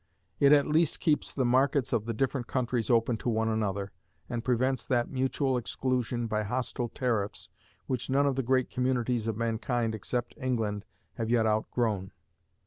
[0.39, 3.91] It at least keeps the markets of the different countries open to one another,
[4.27, 7.49] and prevents that mutual exclusion by hostile tariffs
[7.85, 10.85] which none of the great communities of mankind except England
[11.17, 12.13] have yet outgrown.